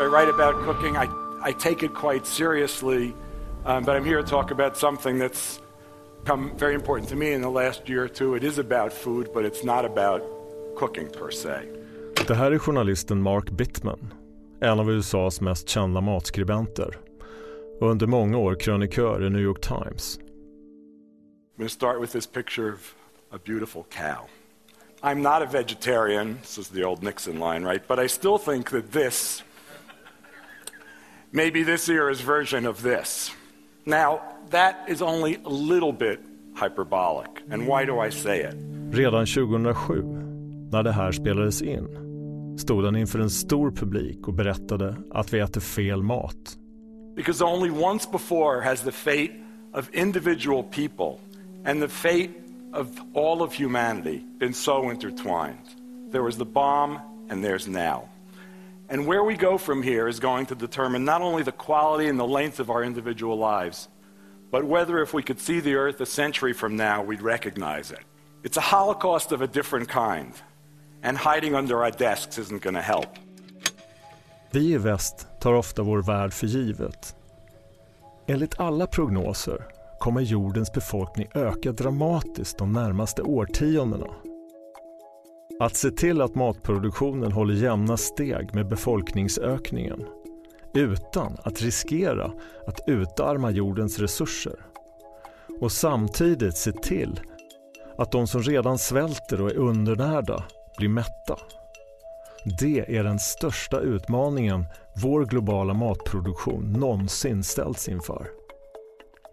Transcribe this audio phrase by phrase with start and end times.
[0.00, 0.96] I write about cooking.
[0.96, 1.08] I,
[1.40, 3.14] I take it quite seriously,
[3.64, 5.60] um, but I'm here to talk about something that's
[6.24, 8.34] become very important to me in the last year or two.
[8.34, 10.22] It is about food, but it's not about
[10.76, 11.62] cooking per se.
[12.26, 14.14] Det här är journalisten Mark Bittman,
[14.60, 16.98] en av USAs mest kända matskribenter
[17.80, 20.18] och under många år krönikör i New York Times.
[20.18, 22.94] I'm going to start with this picture of
[23.30, 24.28] a beautiful cow.
[25.02, 27.88] I'm not a vegetarian, this is the old Nixon line, right?
[27.88, 29.42] But I still think that this
[31.34, 33.30] maybe this era's version of this.
[33.84, 34.20] Now,
[34.50, 36.20] that is only a little bit
[36.54, 37.30] hyperbolic.
[37.50, 38.54] And why do I say it?
[38.92, 40.02] Redan 2007,
[40.70, 41.88] när det här spelades in,
[42.58, 46.58] stod han inför en stor publik och berättade att vi äter fel mat.
[47.16, 49.32] Because only once before has the fate
[49.72, 51.18] of individual people
[51.64, 52.30] and the fate
[52.72, 55.66] of all of humanity been so intertwined.
[56.12, 56.98] There was the bomb,
[57.30, 58.08] and there's now.
[58.88, 62.18] And where we go from here is going to determine not only the quality and
[62.18, 63.88] the length of our individual lives,
[64.50, 68.04] but whether if we could see the earth a century from now, we'd recognize it.
[68.42, 70.32] It's a holocaust of a different kind,
[71.02, 73.08] and hiding under our desks isn't going to help.
[74.50, 77.14] Vi i väst tar ofta vår värld för givet.
[78.26, 79.66] Enligt alla prognoser
[79.98, 84.06] kommer jordens befolkning öka dramatiskt de närmaste årtiondena.
[85.60, 90.04] Att se till att matproduktionen håller jämna steg med befolkningsökningen
[90.74, 92.32] utan att riskera
[92.66, 94.56] att utarma jordens resurser
[95.60, 97.20] och samtidigt se till
[97.98, 100.44] att de som redan svälter och är undernärda
[100.78, 101.38] blir mätta.
[102.60, 104.64] Det är den största utmaningen
[105.02, 108.26] vår globala matproduktion någonsin ställts inför.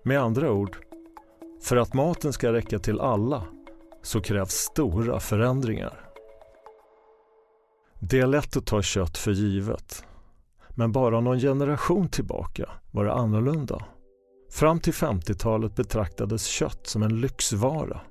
[0.03, 0.77] Med andra ord,
[1.63, 3.43] för att maten ska räcka till alla
[4.01, 6.10] så krävs stora förändringar.
[8.03, 10.03] Det är lätt att ta kött för givet.
[10.69, 13.85] Men bara någon generation tillbaka var det annorlunda.
[14.51, 18.01] Fram till 50-talet betraktades kött som en lyxvara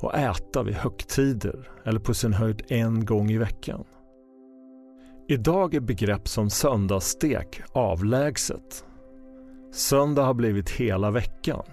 [0.00, 3.84] och äta vid högtider eller på sin höjd en gång i veckan.
[5.28, 8.84] Idag är begrepp som söndagsstek avlägset.
[9.72, 11.64] Söndag har blivit hela veckan.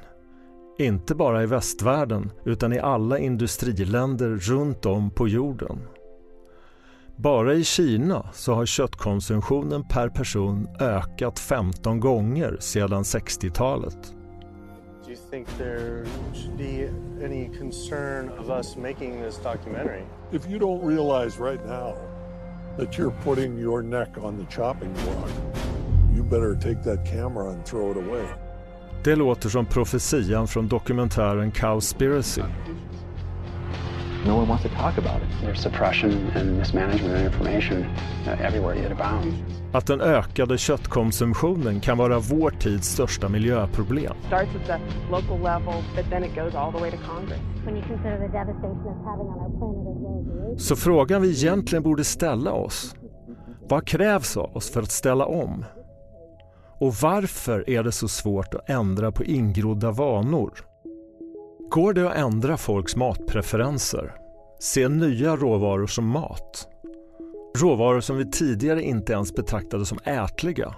[0.80, 5.80] Inte bara i västvärlden utan i alla industriländer runt om på jorden.
[7.18, 13.98] Bara i Kina så har köttkonsumtionen per person ökat 15 gånger sedan 60-talet.
[15.06, 16.90] Do you think there should be
[17.26, 20.04] any concern of us making this documentary?
[20.32, 21.94] If you don't realize right now
[22.78, 25.30] that you're putting your neck on the chopping block,
[26.16, 28.26] you better take that camera and throw it away.
[29.04, 32.42] Det låter som profetian från dokumentären Cowspiracy.
[34.26, 35.30] No one wants to talk about it.
[35.42, 37.78] There's suppression and mismanagement of information
[38.28, 39.36] uh, everywhere it abounds.
[39.74, 44.14] Att den ökade köttkonsumtionen kan vara vår tids största miljöproblem.
[44.28, 44.80] starts at the
[45.12, 47.40] local level, but then it goes all the way to Congress.
[47.66, 51.22] when you consider the devastation it's having on our planet as well as Så frågan
[51.22, 52.96] vi egentligen borde ställa oss,
[53.70, 55.66] vad krävs av oss för att ställa om?
[56.80, 60.52] Och varför är det så svårt att ändra på ingrodda vanor?
[61.70, 64.16] Går det att ändra folks matpreferenser?
[64.60, 66.68] Se nya råvaror som mat?
[67.58, 70.76] Råvaror som vi tidigare inte ens betraktade som ätliga.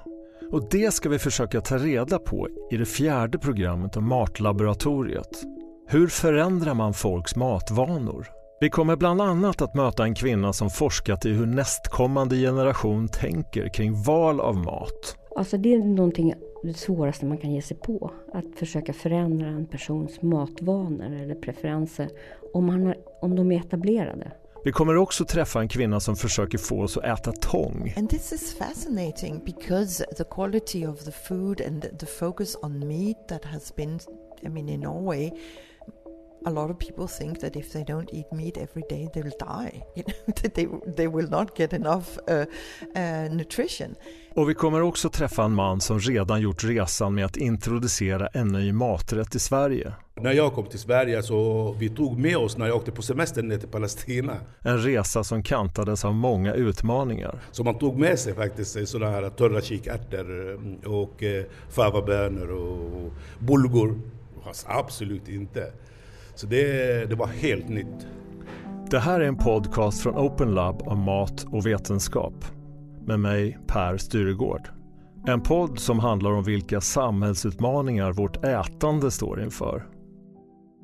[0.52, 5.44] Och det ska vi försöka ta reda på i det fjärde programmet om Matlaboratoriet.
[5.88, 8.28] Hur förändrar man folks matvanor?
[8.60, 13.70] Vi kommer bland annat att möta en kvinna som forskat i hur nästkommande generation tänker
[13.74, 15.18] kring val av mat.
[15.36, 16.34] Alltså det är någonting
[16.64, 18.12] det svåraste man kan ge sig på.
[18.34, 22.10] Att försöka förändra en persons matvanor eller preferenser
[22.54, 24.32] om, man har, om de är etablerade.
[24.64, 27.94] Vi kommer också träffa en kvinna som försöker få oss att äta tång.
[27.98, 33.28] And this is fascinating because the quality of the food and the focus on meat
[33.28, 34.00] that has been,
[34.42, 35.32] I mean, in Norway,
[36.46, 39.84] a lot of people think that if they don't eat meat every day, they'll die.
[39.96, 42.46] You know, that they, they will not get enough uh,
[42.96, 43.96] uh, nutrition.
[44.36, 48.48] Och vi kommer också träffa en man som redan gjort resan med att introducera en
[48.48, 49.94] ny maträtt i Sverige.
[50.16, 53.44] När jag kom till Sverige så vi tog med oss när jag åkte på semester
[53.44, 54.34] ner till Palestina.
[54.62, 57.40] En resa som kantades av många utmaningar.
[57.52, 63.14] Så man tog med sig faktiskt sådana här torra kikärtor eh, och eh, favabönor och
[63.40, 64.00] bulgur.
[64.44, 65.72] Fast absolut inte.
[66.38, 68.08] Så det, det var helt nytt.
[68.90, 72.46] Det här är en podcast från Open Lab om mat och vetenskap.
[73.06, 74.70] Med mig, Per Styregård.
[75.28, 79.88] En podd som handlar om vilka samhällsutmaningar vårt ätande står inför.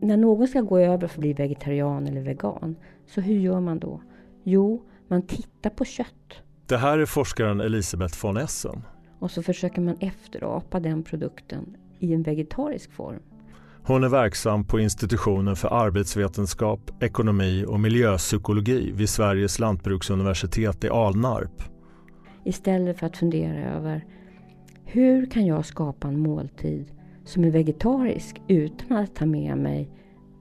[0.02, 2.76] När någon ska gå över för att bli vegetarian eller vegan,
[3.08, 4.02] så hur gör man då?
[4.44, 8.82] Jo, man tittar på kött Det här är forskaren Elisabeth von Essen.
[9.20, 13.20] Och så försöker man efterapa den produkten i en vegetarisk form.
[13.86, 21.64] Hon är verksam på institutionen för arbetsvetenskap, ekonomi och miljöpsykologi vid Sveriges lantbruksuniversitet i Alnarp.
[22.46, 24.06] Istället för att fundera över
[24.86, 26.92] hur kan jag skapa en måltid
[27.26, 29.90] som är vegetarisk utan att ta med mig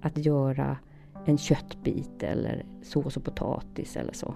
[0.03, 0.77] att göra
[1.27, 4.35] en köttbit eller sås och potatis eller så.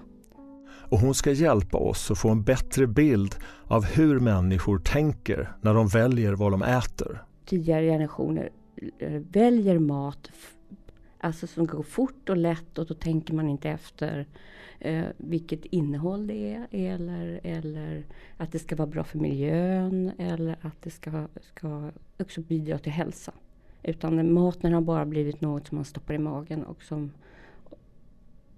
[0.89, 3.35] Och hon ska hjälpa oss att få en bättre bild
[3.67, 7.23] av hur människor tänker när de väljer vad de äter.
[7.45, 8.49] Tidigare generationer
[8.99, 10.31] Eh, väljer mat
[11.19, 14.27] alltså som går fort och lätt och då tänker man inte efter
[14.79, 18.05] eh, vilket innehåll det är eller, eller
[18.37, 22.91] att det ska vara bra för miljön eller att det ska, ska också bidra till
[22.91, 23.31] hälsa.
[23.83, 27.11] Utan maten har bara blivit något som man stoppar i magen och som,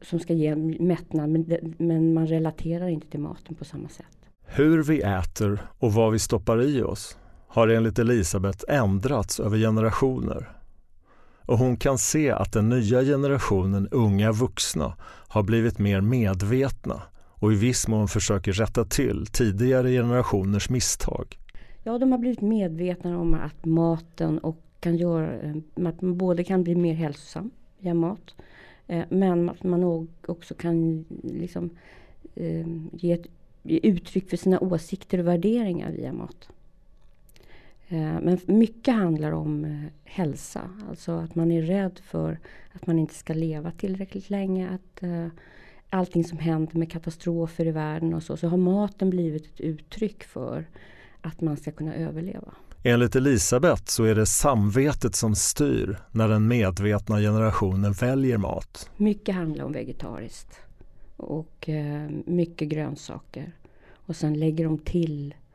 [0.02, 4.06] som ska ge mättnad men, men man relaterar inte till maten på samma sätt.
[4.46, 7.19] Hur vi äter och vad vi stoppar i oss
[7.50, 10.50] har enligt Elisabeth ändrats över generationer.
[11.46, 14.94] Och hon kan se att den nya generationen unga vuxna
[15.28, 17.02] har blivit mer medvetna
[17.40, 21.38] och i viss mån försöker rätta till tidigare generationers misstag.
[21.84, 26.44] Ja, de har blivit medvetna om att maten och kan göra, eh, att man både
[26.44, 28.36] kan bli mer hälsosam via mat
[28.88, 31.70] eh, men att man också kan liksom,
[32.36, 33.28] eh, ge, ett,
[33.64, 36.50] ge uttryck för sina åsikter och värderingar via mat.
[37.92, 42.40] Men mycket handlar om hälsa, alltså att man är rädd för
[42.74, 44.70] att man inte ska leva tillräckligt länge.
[44.70, 45.04] Att
[45.90, 50.24] allting som händer med katastrofer i världen och så, så har maten blivit ett uttryck
[50.24, 50.68] för
[51.22, 52.54] att man ska kunna överleva.
[52.84, 58.90] Enligt Elisabeth så är det samvetet som styr när den medvetna generationen väljer mat.
[58.98, 60.60] Mycket handlar om vegetariskt
[61.18, 63.52] och eh, mycket grönsaker.
[63.92, 65.49] Och sen lägger de till eh,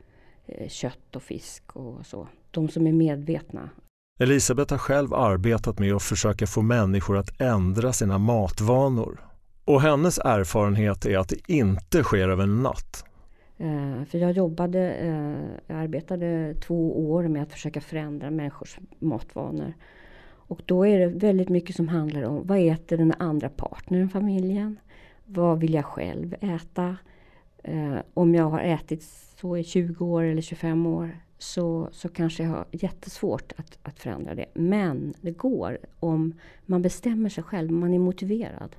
[0.67, 2.27] kött och fisk och så.
[2.51, 3.69] De som är medvetna.
[4.19, 9.19] Elisabeth har själv arbetat med att försöka få människor att ändra sina matvanor.
[9.65, 13.05] Och hennes erfarenhet är att det inte sker över en natt.
[13.57, 19.73] Eh, för jag jobbade, eh, jag arbetade två år med att försöka förändra människors matvanor.
[20.47, 24.09] Och då är det väldigt mycket som handlar om vad äter den andra partnern i
[24.09, 24.79] familjen?
[25.25, 26.97] Vad vill jag själv äta?
[27.67, 29.03] Eh, om jag har ätit
[29.41, 33.99] så i 20 år eller 25 år så, så kanske jag har jättesvårt att, att
[33.99, 34.45] förändra det.
[34.53, 36.33] Men det går om
[36.65, 38.75] man bestämmer sig själv, man är motiverad.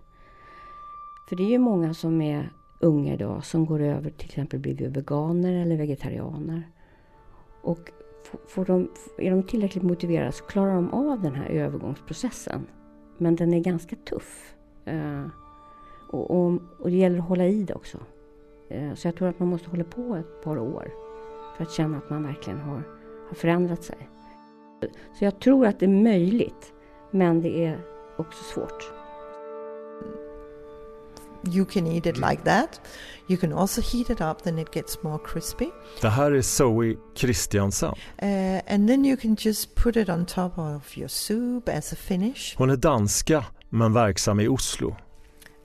[1.29, 2.51] För det är ju många som är
[2.81, 6.63] unga idag som går över till exempel blir veganer eller vegetarianer.
[7.63, 7.91] Och
[8.49, 12.67] får de, är de tillräckligt motiverade så klarar de av den här övergångsprocessen.
[13.19, 14.55] Men den är ganska tuff.
[14.85, 15.27] Eh,
[16.11, 17.99] och, och, och, det gäller att hålla i det också.
[18.71, 20.91] Uh, så jag tror att man måste hålla på ett par år
[21.57, 22.83] för att känna att man verkligen har,
[23.29, 24.09] har förändrat sig.
[25.19, 26.73] Så jag tror att det är möjligt,
[27.11, 27.81] men det är
[28.17, 28.93] också svårt.
[31.55, 32.81] You can eat it like that.
[33.29, 35.71] You can also heat it up, then it gets more crispy.
[36.01, 37.95] Det här är Zoe Christiansen.
[38.23, 41.97] Uh, and then you can just put it on top of your soup as a
[41.97, 42.55] finish.
[42.57, 44.97] Hon är danska men verksam i Oslo.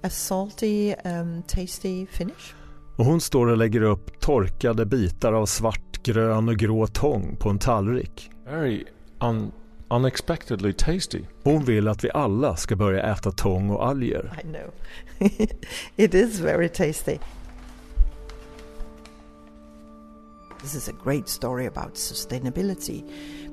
[0.03, 2.53] A salty, um, tasty finish.
[3.01, 7.49] Och hon står och lägger upp torkade bitar av svart, grön och grå tång på
[7.49, 8.31] en tallrik.
[8.45, 8.85] Very
[9.19, 9.51] un
[9.89, 11.21] unexpectedly tasty.
[11.43, 14.39] Hon vill att vi alla ska börja äta tång och alger.
[14.43, 14.71] I know.
[15.95, 17.19] it is very tasty.
[20.61, 23.03] This is a great story about sustainability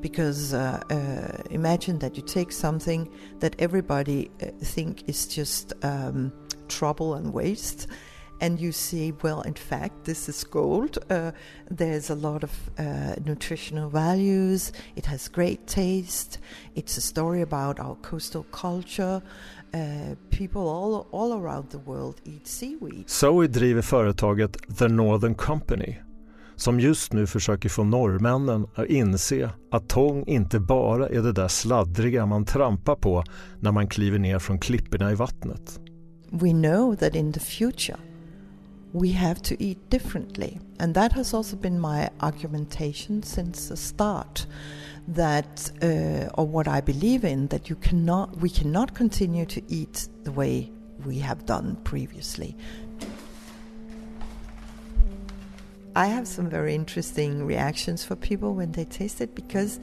[0.02, 6.32] because uh, uh, imagine that you take something that everybody uh, think is just um,
[6.68, 7.88] trouble and waste
[8.40, 10.98] and you see, well, in fact, this is gold.
[11.10, 11.32] Uh,
[11.70, 14.72] there's a lot of uh, nutritional values.
[14.96, 16.38] It has great taste.
[16.74, 19.22] It's a story about our coastal culture.
[19.74, 23.10] Uh, people all, all around the world eat seaweed.
[23.10, 25.96] Zoe driver företaget The Northern Company
[26.56, 31.48] som just nu försöker få norrmännen att inse att tång inte bara är det där
[31.48, 33.24] sladdriga man trampar på
[33.60, 35.80] när man kliver ner från klipporna i vattnet.
[36.30, 37.98] We know that in the future
[38.92, 40.60] we have to eat differently.
[40.80, 44.46] And that has also been my argumentation since the start
[45.08, 50.08] that uh, or what I believe in that you cannot we cannot continue to eat
[50.24, 50.70] the way
[51.04, 52.56] we have done previously.
[55.96, 59.80] I have some very interesting reactions for people when they taste it because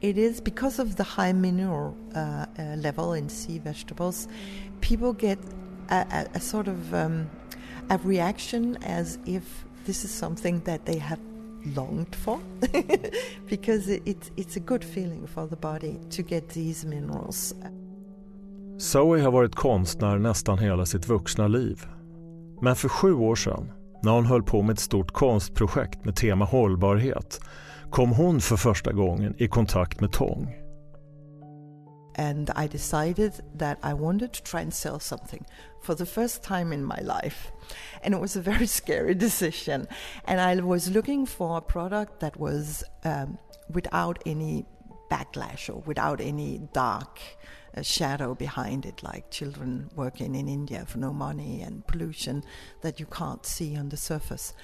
[0.00, 4.28] it is because of the high mineral uh, uh, level in sea vegetables.
[4.80, 5.38] People get
[5.90, 7.28] a, a, a sort of um,
[7.90, 11.20] a reaction as if this is something that they have
[11.76, 12.38] longed for
[13.48, 17.54] because it, it's a good feeling for the body to get these minerals.
[18.78, 21.86] Zoe har varit konstnär nästan hela sitt vuxna liv.
[22.62, 26.44] Men för sju år sedan, när hon höll på med ett stort konstprojekt med tema
[26.44, 27.40] hållbarhet,
[27.90, 30.54] kom hon för första gången i kontakt med tång.
[32.18, 35.46] And I decided that I wanted to try and sell something
[35.80, 37.52] for the first time in my life.
[38.02, 39.86] And it was a very scary decision.
[40.24, 43.38] And I was looking for a product that was um,
[43.70, 44.66] without any
[45.08, 47.20] backlash or without any dark
[47.76, 52.42] uh, shadow behind it, like children working in India for no money and pollution
[52.82, 54.54] that you can't see on the surface.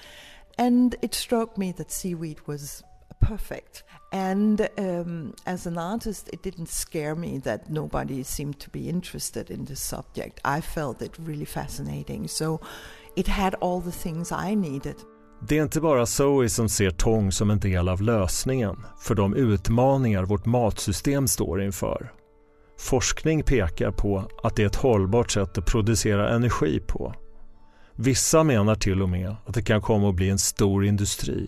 [0.57, 2.83] And it struck me that seaweed was
[3.27, 3.83] perfect.
[4.11, 9.51] And um, as an artist, it didn't scare me that nobody seemed to be interested
[9.51, 10.39] in this subject.
[10.45, 12.27] I felt it really fascinating.
[12.27, 12.59] So
[13.15, 14.95] it had all the things I needed.
[15.47, 19.35] Det är inte bara Zoe som ser tång som en del av lösningen för de
[19.35, 22.11] utmaningar vårt matsystem står inför.
[22.79, 27.13] Forskning pekar på att det är ett hållbart sätt att producera energi på.
[27.95, 31.47] Vissa menar till och med att det kan komma att bli en stor industri.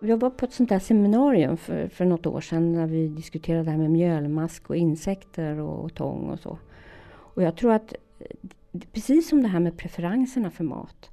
[0.00, 3.64] Jag var på ett sånt där seminarium för, för något år sedan när vi diskuterade
[3.64, 6.58] det här med mjölmask och insekter och tång och så.
[7.08, 7.94] Och jag tror att
[8.92, 11.10] precis som det här med preferenserna för mat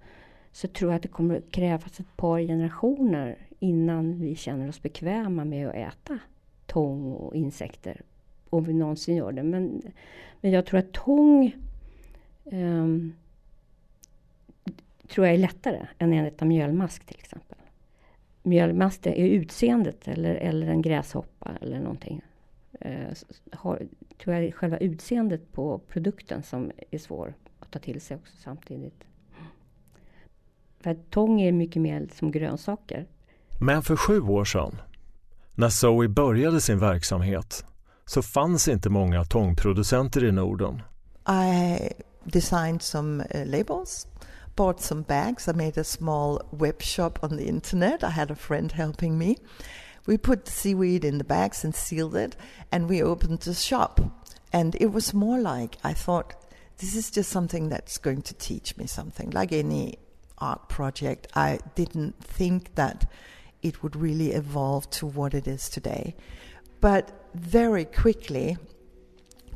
[0.51, 4.81] så tror jag att det kommer att krävas ett par generationer innan vi känner oss
[4.81, 6.19] bekväma med att äta
[6.65, 8.01] tång och insekter.
[8.49, 9.43] Om vi någonsin gör det.
[9.43, 9.81] Men,
[10.41, 11.55] men jag tror att tång
[12.43, 13.15] um,
[15.07, 17.57] tror jag är lättare än att äta mjölmask till exempel
[18.43, 22.21] mjölmask är utseendet eller, eller en gräshoppa eller någonting.
[22.79, 23.13] Eh,
[23.51, 23.88] har,
[24.23, 28.33] tror jag är själva utseendet på produkten som är svår att ta till sig också
[28.43, 29.03] samtidigt.
[30.79, 33.07] För att tång är mycket mer som grönsaker.
[33.62, 34.75] Men för sju år sedan,
[35.55, 37.65] när Zoe började sin verksamhet,
[38.05, 40.81] så fanns inte många tångproducenter i Norden.
[41.29, 41.77] I
[42.23, 44.07] designed some uh, labels
[44.55, 45.48] bought some bags.
[45.48, 48.03] I made a small web shop on the internet.
[48.03, 49.38] I had a friend helping me.
[50.05, 52.36] We put the seaweed in the bags and sealed it,
[52.72, 54.01] and we opened the shop.
[54.51, 56.36] And it was more like I thought,
[56.77, 59.98] this is just something that's going to teach me something, like any
[60.38, 61.27] art project.
[61.36, 63.10] I didn't think that
[63.62, 66.15] it would really evolve to what it is today.
[66.81, 68.57] But very quickly,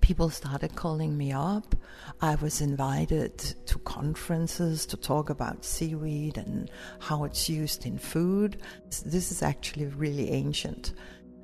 [0.07, 1.75] people started calling me up.
[2.21, 8.61] I was invited to conferences to talk about seaweed and how it's used in food.
[9.05, 10.93] This is actually really ancient.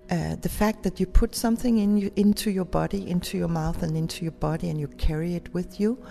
[0.09, 3.83] Uh, the fact that you put something in you, into your body, into your mouth,
[3.83, 6.01] and into your body, and you carry it with you,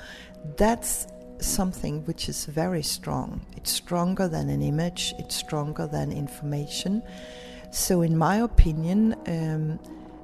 [0.58, 1.06] that's
[1.38, 3.40] something which is very strong.
[3.56, 7.02] It's stronger than an image, it's stronger than information.
[7.70, 9.78] So, in my opinion, um,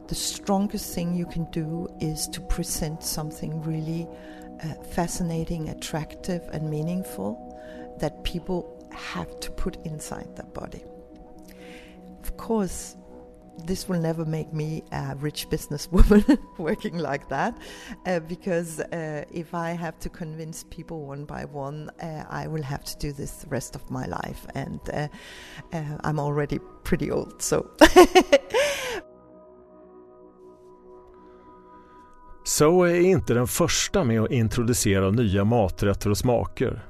[0.08, 4.08] the strongest thing you can do is to present something really
[4.64, 7.54] uh, fascinating, attractive, and meaningful
[8.00, 10.82] that people have to put inside their body.
[12.22, 12.96] Of course,
[13.64, 17.58] this will never make me a rich businesswoman working like that
[18.06, 22.62] uh, because uh, if I have to convince people one by one, uh, I will
[22.62, 25.08] have to do this the rest of my life, and uh,
[25.72, 27.70] uh, I'm already pretty old, so.
[32.58, 36.84] Zoe är inte den första med att introducera nya maträtter och smaker.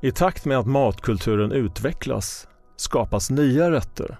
[0.00, 4.18] I takt med att matkulturen utvecklas skapas nya rätter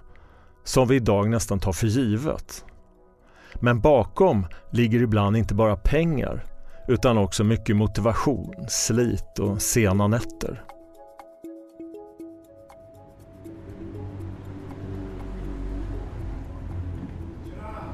[0.63, 2.65] som vi idag nästan tar för givet.
[3.55, 6.45] Men bakom ligger ibland inte bara pengar
[6.87, 10.63] utan också mycket motivation, slit och sena nätter.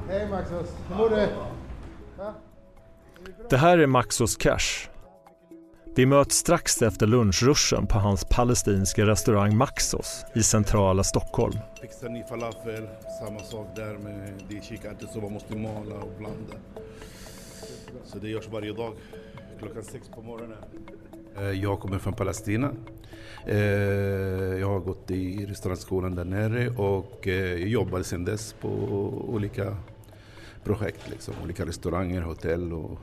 [0.08, 1.28] Hej Maxus, hur mår du?
[3.50, 4.88] Det här är Maxos Cash.
[5.96, 11.58] Vi möts strax efter lunchruschen på hans palestinska restaurang Maxos i centrala Stockholm.
[11.80, 12.88] Fixar ni falafel,
[13.20, 16.54] samma sak där med det kikärtor som man måste mala och blanda.
[18.04, 18.92] Så det görs varje dag
[19.58, 20.58] klockan sex på morgonen.
[21.38, 22.70] Eh, jag kommer från Palestina.
[23.46, 23.58] Eh,
[24.60, 28.68] jag har gått i restaurangskolan där nere och eh, jobbar sedan dess på
[29.28, 29.76] olika
[30.68, 31.34] projekt, liksom.
[31.44, 32.98] olika restauranger, hotell och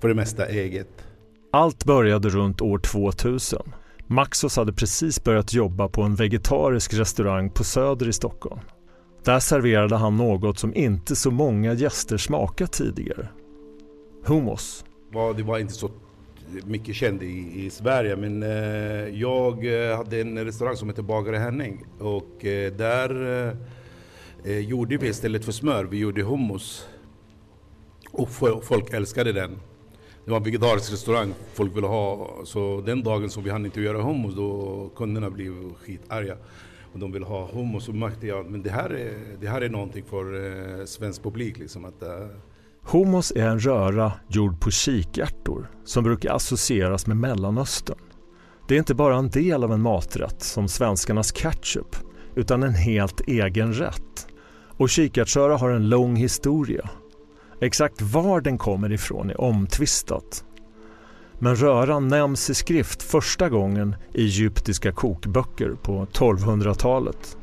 [0.00, 0.88] för det mesta eget.
[1.52, 3.62] Allt började runt år 2000.
[4.06, 8.60] Maxos hade precis börjat jobba på en vegetarisk restaurang på Söder i Stockholm.
[9.24, 13.28] Där serverade han något som inte så många gäster smakat tidigare.
[14.24, 14.84] Hummus.
[15.36, 15.90] Det var inte så
[16.64, 18.16] mycket känd i, i Sverige.
[18.16, 23.10] Men eh, jag eh, hade en restaurang som heter Bagare Henning och eh, där
[24.44, 26.86] eh, gjorde vi istället för smör, vi gjorde hummus.
[28.10, 28.30] Och
[28.62, 29.60] folk älskade den.
[30.24, 32.30] Det var en vegetarisk restaurang folk ville ha.
[32.44, 36.36] Så den dagen som vi hann inte göra hummus då kunderna blev skitarga.
[36.92, 39.68] Och de ville ha hummus och märkte jag att det här är, det här är
[39.68, 40.24] någonting för
[40.80, 41.58] eh, svensk publik.
[41.58, 42.26] Liksom, att, eh,
[42.82, 47.98] Hummus är en röra gjord på kikärtor som brukar associeras med Mellanöstern.
[48.68, 51.96] Det är inte bara en del av en maträtt som svenskarnas ketchup
[52.34, 54.17] utan en helt egen rätt.
[54.78, 56.90] Och kikärtsröra har en lång historia.
[57.60, 60.44] Exakt var den kommer ifrån är omtvistat.
[61.38, 67.36] Men röran nämns i skrift första gången i egyptiska kokböcker på 1200-talet.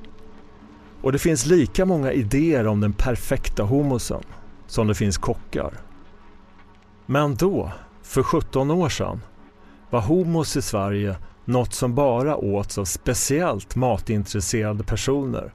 [1.01, 4.23] Och det finns lika många idéer om den perfekta hummusen
[4.67, 5.73] som det finns kockar.
[7.05, 7.71] Men då,
[8.03, 9.21] för 17 år sedan,
[9.89, 11.15] var hummus i Sverige
[11.45, 15.53] något som bara åts av speciellt matintresserade personer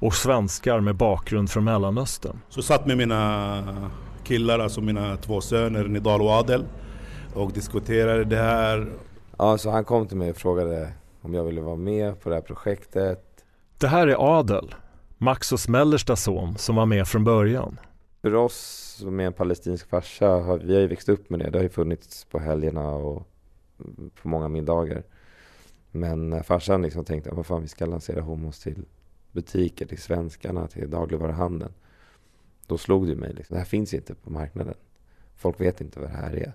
[0.00, 2.40] och svenskar med bakgrund från Mellanöstern.
[2.48, 3.62] Så satt med mina
[4.24, 6.64] killar, alltså mina två söner Nidal och Adel
[7.34, 8.92] och diskuterade det här.
[9.38, 12.34] Ja, så han kom till mig och frågade om jag ville vara med på det
[12.34, 13.44] här projektet.
[13.78, 14.74] Det här är Adel,
[15.18, 17.80] Maxos mellersta son som var med från början.
[18.22, 21.50] För oss med en palestinsk farsa, har, vi har ju växt upp med det.
[21.50, 23.28] Det har ju funnits på helgerna och
[24.22, 25.02] på många middagar.
[25.90, 28.84] Men farsan liksom tänkte, vad fan vi ska lansera homos till
[29.32, 31.72] butiker, till svenskarna, till dagligvaruhandeln.
[32.66, 34.74] Då slog det mig, liksom, det här finns inte på marknaden.
[35.36, 36.52] Folk vet inte vad det här är.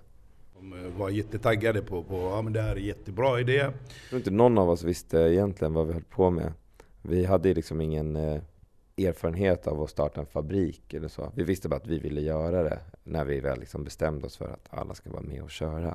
[0.54, 3.52] De var jättetaggade på, på ja men det här är jättebra idé.
[3.52, 3.72] Jag
[4.08, 6.52] tror inte någon av oss visste egentligen vad vi höll på med.
[7.02, 8.42] Vi hade liksom ingen eh,
[8.96, 11.32] erfarenhet av att starta en fabrik eller så.
[11.34, 14.48] Vi visste bara att vi ville göra det när vi väl liksom bestämde oss för
[14.48, 15.94] att alla ska vara med och köra.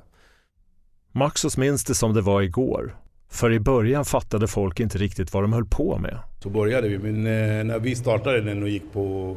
[1.12, 2.96] Maxos minns det som det var igår.
[3.32, 6.18] För i början fattade folk inte riktigt vad de höll på med.
[6.38, 9.36] Så började vi, men eh, när vi startade den och gick på,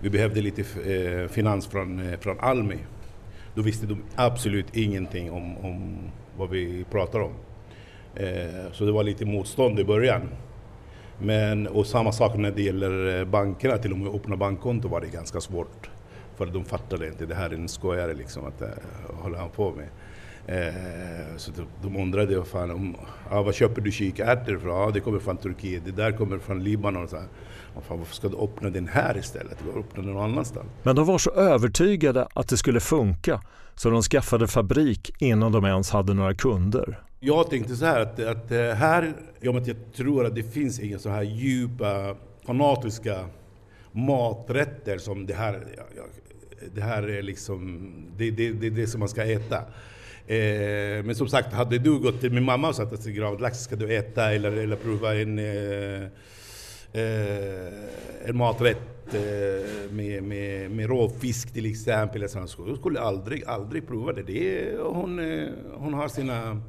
[0.00, 2.78] vi behövde lite eh, finans från, eh, från Almi.
[3.54, 5.98] Då visste de absolut ingenting om, om
[6.36, 7.32] vad vi pratar om.
[8.72, 10.28] Så det var lite motstånd i början.
[11.18, 15.00] Men, och samma sak när det gäller bankerna, till och med att öppna bankkonto var
[15.00, 15.90] det ganska svårt.
[16.36, 19.70] För de fattade inte, det här är en skojare liksom, att hålla håller han på
[19.70, 19.88] med.
[20.48, 22.96] Eh, så de, de undrade vad fan, om,
[23.30, 24.88] ah, vad köper du kikärtor ifrån?
[24.88, 27.08] Ah, det kommer från Turkiet, det där kommer från Libanon.
[27.08, 27.26] Så här.
[27.76, 29.58] Ah, fan, varför ska du öppna den här istället?
[29.64, 30.66] Du öppna den någon annanstans.
[30.82, 33.42] Men de var så övertygade att det skulle funka
[33.74, 37.00] så de skaffade fabrik innan de ens hade några kunder.
[37.20, 40.80] Jag tänkte så här att, att eh, här, jag, att jag tror att det finns
[40.80, 43.26] inga så här djupa fanatiska
[43.92, 45.66] maträtter som det här.
[46.74, 49.62] Det här är liksom, det, det, det, det som man ska äta.
[50.28, 53.76] Eh, men som sagt, hade du gått till min mamma och sagt att gravlax ska
[53.76, 56.02] du äta eller, eller prova en, eh,
[56.92, 62.28] eh, en maträtt eh, med, med, med råfisk till exempel.
[62.28, 64.22] Så hon skulle aldrig, aldrig prova det.
[64.22, 66.62] det är, hon, eh, hon har sina,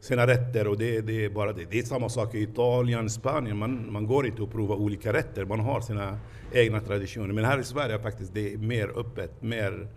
[0.00, 1.64] sina rätter och det, det är bara det.
[1.70, 3.56] Det är samma sak i Italien, Spanien.
[3.56, 5.44] Man, man går inte och provar olika rätter.
[5.44, 6.18] Man har sina
[6.52, 7.34] egna traditioner.
[7.34, 9.88] Men här i Sverige är faktiskt det är mer öppet, mer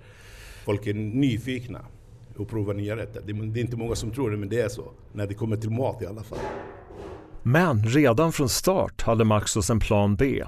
[0.65, 1.82] folk är nyfikna
[2.39, 3.21] och prova nya rätter.
[3.25, 4.91] Det är inte många som tror det, men det är så.
[5.13, 6.39] När det kommer till mat i alla fall.
[7.43, 10.43] Men redan från start hade Maxos en plan B.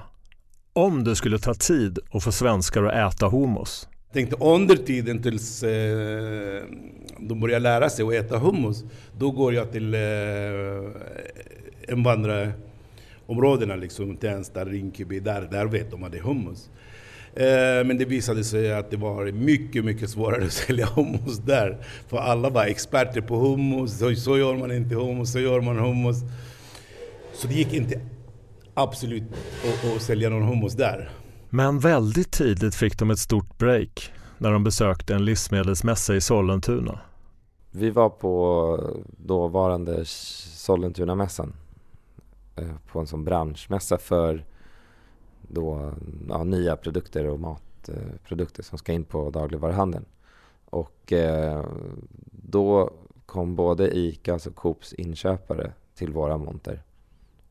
[0.74, 3.88] Om det skulle ta tid att få svenskar att äta hummus.
[4.06, 6.64] Jag tänkte under tiden tills eh,
[7.20, 8.84] de börjar lära sig att äta hummus,
[9.18, 10.00] då går jag till eh,
[11.90, 16.70] invandrarområdena, liksom Tensta, Rinkeby, där, där vet de att det är hummus.
[17.36, 21.78] Eh, men det visade sig att det var mycket, mycket svårare att sälja hummus där.
[22.08, 25.78] För alla var experter på hummus, så, så gör man inte hummus, så gör man
[25.78, 26.18] hummus.
[27.34, 28.00] Så det gick inte
[28.74, 29.24] absolut
[29.64, 31.10] att, att sälja någon hummus där.
[31.50, 37.00] Men väldigt tidigt fick de ett stort break när de besökte en livsmedelsmässa i Sollentuna.
[37.72, 41.54] Vi var på dåvarande Sollentunamässan
[42.56, 44.46] eh, på en sån branschmässa för
[45.54, 45.94] då,
[46.30, 50.06] ja, nya produkter och matprodukter som ska in på dagligvaruhandeln.
[50.66, 51.66] Och eh,
[52.32, 52.94] då
[53.26, 56.84] kom både ICA och Coops inköpare till våra monter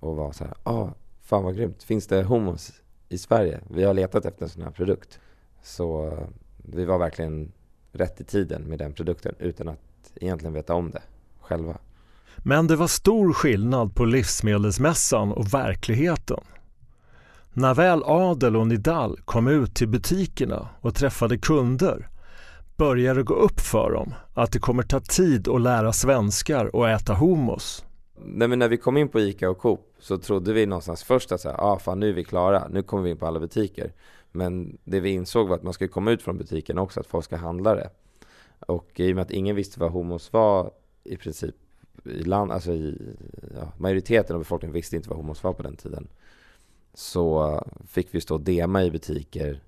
[0.01, 0.89] och var så här, ah,
[1.23, 2.73] fan vad grymt, finns det hummus
[3.09, 3.61] i Sverige?
[3.69, 5.21] Vi har letat efter en sån här produkt.
[5.63, 7.53] Så eh, vi var verkligen
[7.93, 11.03] rätt i tiden med den produkten utan att egentligen veta om det
[11.41, 11.79] själva.
[12.37, 16.41] Men det var stor skillnad på livsmedelsmässan och verkligheten.
[17.53, 22.09] När väl Adel och Nidal kom ut till butikerna och träffade kunder
[22.77, 26.89] börjar det gå upp för dem att det kommer ta tid att lära svenskar och
[26.89, 27.85] äta hummus.
[28.25, 31.33] Nej men när vi kom in på ICA och Coop så trodde vi någonstans först
[31.33, 33.41] att så här, ah, fan nu är vi klara, nu kommer vi in på alla
[33.41, 33.93] butiker.
[34.33, 37.25] Men det vi insåg var att man ska komma ut från butiken också, att folk
[37.25, 37.91] ska handla det.
[38.67, 40.71] Och i och med att ingen visste vad homos var
[41.05, 41.55] i princip
[42.05, 43.15] i land, alltså i,
[43.55, 46.09] ja, majoriteten av befolkningen visste inte vad homos var på den tiden.
[46.95, 49.61] Så fick vi stå och dema i butiker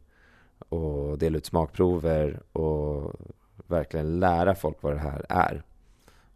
[0.69, 3.13] och dela ut smakprover och
[3.67, 5.63] verkligen lära folk vad det här är.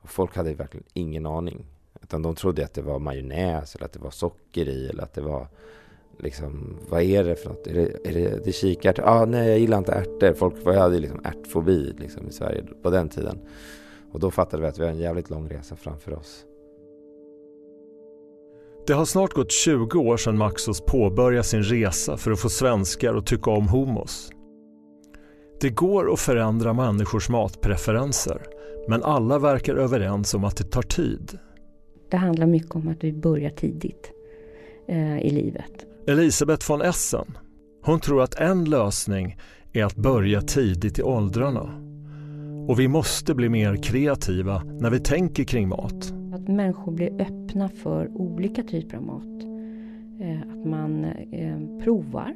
[0.01, 1.65] Och folk hade verkligen ingen aning.
[2.03, 5.15] Utan de trodde att det var majonnäs eller att det var socker i eller att
[5.15, 5.49] det var
[6.19, 7.67] liksom, vad är det för något?
[7.67, 9.03] Är det, är det, det kikärtor?
[9.07, 10.35] Ah, nej, jag gillar inte ärtor.
[10.35, 13.39] Folk hade liksom ärtfobi liksom, i Sverige på den tiden.
[14.13, 16.45] Och då fattade vi att vi har en jävligt lång resa framför oss.
[18.87, 23.15] Det har snart gått 20 år sedan Maxos påbörjade sin resa för att få svenskar
[23.15, 24.31] att tycka om hummus.
[25.61, 28.43] Det går att förändra människors matpreferenser
[28.89, 31.39] men alla verkar överens om att det tar tid.
[32.11, 34.11] Det handlar mycket om att vi börjar tidigt
[34.89, 35.73] eh, i livet.
[36.07, 37.39] Elisabeth von Essen,
[37.83, 39.37] hon tror att en lösning
[39.73, 41.83] är att börja tidigt i åldrarna.
[42.69, 46.16] Och vi måste bli mer kreativa när vi tänker kring mat.
[46.47, 49.45] Att människor blir öppna för olika typer av mat.
[50.21, 52.35] Eh, att man eh, provar,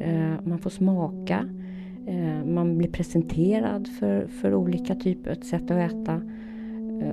[0.00, 1.48] eh, man får smaka,
[2.46, 6.22] man blir presenterad för, för olika typer av sätt att äta.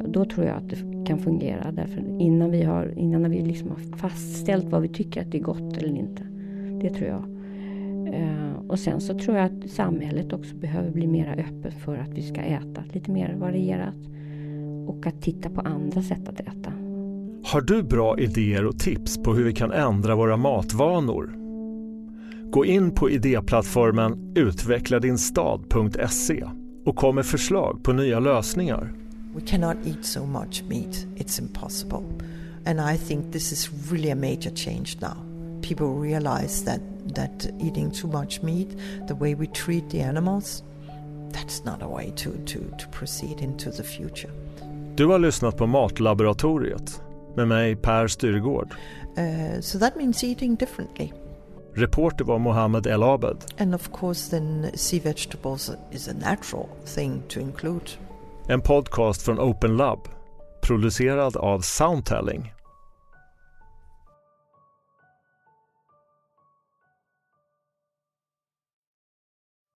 [0.07, 1.71] Då tror jag att det kan fungera.
[1.71, 5.43] Därför innan vi har, innan vi liksom har fastställt vad vi tycker att det är
[5.43, 6.23] gott eller inte.
[6.81, 7.23] Det tror jag.
[8.67, 12.21] Och sen så tror jag att samhället också behöver bli mer öppet för att vi
[12.21, 14.16] ska äta lite mer varierat.
[14.88, 16.71] Och att titta på andra sätt att äta.
[17.43, 21.34] Har du bra idéer och tips på hur vi kan ändra våra matvanor?
[22.52, 26.43] Gå in på idéplattformen utveckladinstad.se
[26.86, 28.93] och kom med förslag på nya lösningar.
[29.36, 32.04] We cannot eat so much meat, it's impossible.
[32.65, 35.15] And I think this is really a major change now.
[35.62, 36.82] People realize that,
[37.15, 38.69] that eating too much meat,
[39.08, 40.63] the way we treat the animals,
[41.32, 44.32] that's not a way to, to, to proceed into the future.
[44.97, 47.01] Du har lyssnat på Matlaboratoriet
[47.36, 48.73] med mig Per Styrgård.
[49.17, 51.12] Uh, so that means eating differently.
[51.75, 53.38] Reporter var Mohammed El Abed.
[53.57, 57.86] And of course then sea vegetables is a natural thing to include.
[58.47, 59.99] En podcast från Open Lab.
[60.62, 62.53] Producerad av Soundtelling.